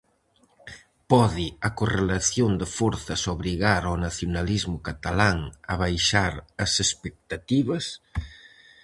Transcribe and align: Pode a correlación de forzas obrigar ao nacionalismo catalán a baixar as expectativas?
Pode 1.11 1.47
a 1.67 1.69
correlación 1.79 2.51
de 2.61 2.67
forzas 2.77 3.21
obrigar 3.35 3.81
ao 3.85 3.95
nacionalismo 4.07 4.77
catalán 4.87 5.37
a 5.71 5.73
baixar 5.83 6.33
as 6.63 6.71
expectativas? 6.85 7.85